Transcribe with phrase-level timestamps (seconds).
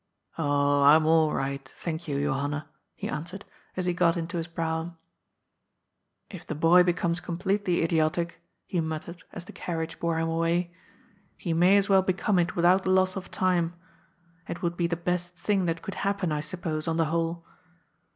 [0.39, 3.45] ""Oh, I'm all right, thank you, Johanna," he answered,
[3.77, 4.97] as he got into his brougham."
[6.31, 10.73] If the boy becomes completely idiotic," he muttered as the carriage bore him away,"
[11.37, 13.75] he may as well become it without loss of time.
[14.47, 17.45] It would be the best thing that could happen, I suppose, on the whole."